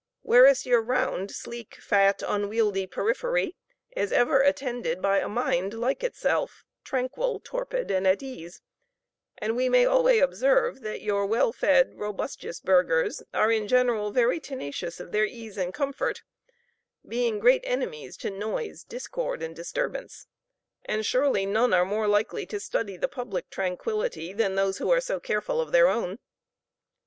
[0.23, 3.55] Whereas your round, sleek, fat, unwieldly periphery
[3.95, 8.63] is ever attended by a mind like itself, tranquil, torpid, and at ease;
[9.37, 14.39] and we may alway observe, that your well fed, robustious burghers are in general very
[14.39, 16.23] tenacious of their ease and comfort;
[17.07, 20.25] being great enemies to noise, discord, and disturbance
[20.83, 24.99] and surely none are more likely to study the public tranquillity than those who are
[24.99, 26.17] so careful of their own.